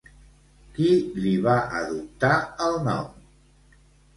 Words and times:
Qui 0.77 0.87
li 1.25 1.33
va 1.45 1.57
adoptar 1.81 2.33
el 2.69 2.81
nom? 2.89 3.13